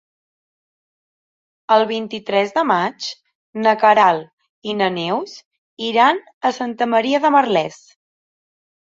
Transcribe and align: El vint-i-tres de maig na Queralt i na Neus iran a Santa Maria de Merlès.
El 1.73 1.83
vint-i-tres 1.89 2.53
de 2.55 2.63
maig 2.69 3.09
na 3.65 3.73
Queralt 3.83 4.69
i 4.73 4.75
na 4.79 4.87
Neus 4.95 5.35
iran 5.89 6.23
a 6.51 6.53
Santa 6.61 6.89
Maria 6.95 7.21
de 7.27 7.31
Merlès. 7.37 7.79